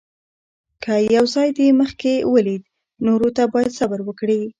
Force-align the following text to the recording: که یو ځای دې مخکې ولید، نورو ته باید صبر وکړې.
که 0.83 0.93
یو 1.15 1.25
ځای 1.35 1.49
دې 1.57 1.67
مخکې 1.81 2.13
ولید، 2.33 2.63
نورو 3.07 3.27
ته 3.37 3.43
باید 3.53 3.75
صبر 3.79 3.99
وکړې. 4.03 4.41